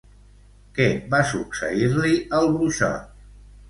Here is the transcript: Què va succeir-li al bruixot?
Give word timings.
Què 0.77 0.87
va 1.13 1.21
succeir-li 1.33 2.19
al 2.43 2.53
bruixot? 2.59 3.27